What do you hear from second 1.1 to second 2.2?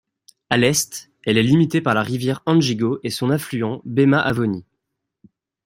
elle est limitée par la